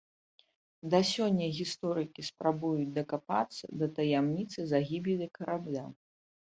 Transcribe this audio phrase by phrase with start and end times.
[0.93, 5.89] Да сёння гісторыкі спрабуюць дакапацца да таямніцы загібелі карабля.